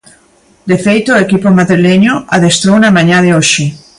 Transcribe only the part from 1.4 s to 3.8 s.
madrileño adestrou na mañá de hoxe.